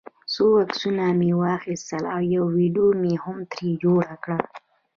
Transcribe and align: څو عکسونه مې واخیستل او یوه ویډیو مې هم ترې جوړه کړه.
څو 0.33 0.45
عکسونه 0.63 1.03
مې 1.19 1.31
واخیستل 1.41 2.03
او 2.13 2.21
یوه 2.35 2.49
ویډیو 2.57 2.87
مې 3.01 3.13
هم 3.23 3.37
ترې 3.51 3.69
جوړه 3.83 4.13
کړه. 4.23 4.39